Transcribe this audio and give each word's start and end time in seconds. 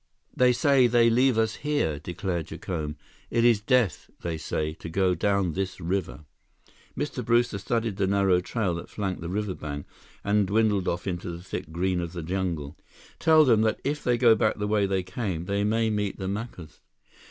"They 0.35 0.51
say 0.51 0.87
they 0.87 1.11
leave 1.11 1.37
us 1.37 1.57
here," 1.57 1.99
declared 1.99 2.47
Jacome. 2.47 2.95
"It 3.29 3.45
is 3.45 3.61
death, 3.61 4.09
they 4.23 4.35
say, 4.35 4.73
to 4.73 4.89
go 4.89 5.13
down 5.13 5.53
this 5.53 5.79
river." 5.79 6.25
Mr. 6.97 7.23
Brewster 7.23 7.59
studied 7.59 7.97
the 7.97 8.07
narrow 8.07 8.39
trail 8.39 8.73
that 8.73 8.89
flanked 8.89 9.21
the 9.21 9.29
riverbank 9.29 9.85
and 10.23 10.47
dwindled 10.47 10.87
off 10.87 11.05
into 11.05 11.29
the 11.29 11.43
thick 11.43 11.71
green 11.71 12.01
of 12.01 12.13
the 12.13 12.23
jungle. 12.23 12.75
"Tell 13.19 13.45
them 13.45 13.61
that 13.61 13.79
if 13.83 14.03
they 14.03 14.17
go 14.17 14.33
back 14.33 14.57
the 14.57 14.67
way 14.67 14.87
they 14.87 15.03
came, 15.03 15.45
they 15.45 15.63
may 15.63 15.91
meet 15.91 16.17
the 16.17 16.27
Macus." 16.27 16.79